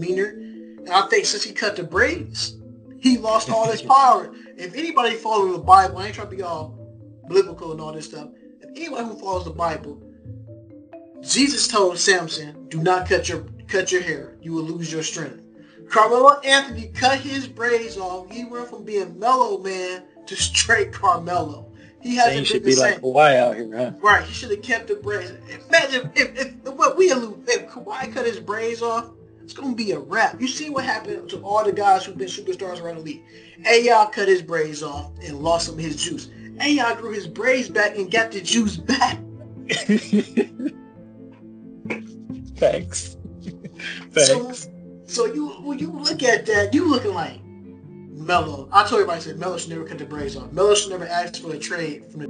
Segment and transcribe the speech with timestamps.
[0.00, 0.28] demeanor.
[0.28, 2.56] And I think since he cut the braids,
[2.98, 4.32] he lost all his power.
[4.56, 6.78] If anybody follows the Bible, I ain't trying to be all
[7.28, 8.28] biblical and all this stuff.
[8.60, 10.02] If anybody who follows the Bible,
[11.22, 14.36] Jesus told Samson, "Do not cut your cut your hair.
[14.40, 15.42] You will lose your strength."
[15.88, 18.30] Carmelo Anthony cut his braids off.
[18.30, 21.72] He went from being mellow man to straight Carmelo.
[22.00, 22.92] He hasn't Things been should the be same.
[22.92, 23.92] like Kawhi out here, huh?
[24.00, 25.32] Right, he should have kept the braids.
[25.68, 29.10] Imagine if, if what we allude, if Kawhi cut his braids off,
[29.46, 30.40] it's gonna be a wrap.
[30.40, 33.22] You see what happened to all the guys who've been superstars around the league.
[33.64, 36.30] AI cut his braids off and lost some of his juice.
[36.60, 39.18] AI grew his braids back and got the juice back.
[42.56, 43.16] Thanks.
[44.12, 44.68] So, Thanks.
[45.04, 48.70] so you when you look at that, you looking like Melo.
[48.72, 50.50] I told everybody I said Melo should never cut the braids off.
[50.50, 52.28] Melo should never ask for a trade from the